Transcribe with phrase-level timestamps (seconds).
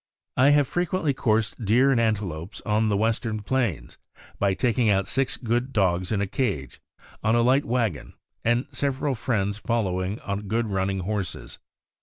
[0.35, 3.99] I have frequently coursed deer and antelopes on the Western plains
[4.39, 6.81] by taking out six good dogs in a cage,
[7.21, 11.59] on a light wagon, and several friends following on good run ning horses.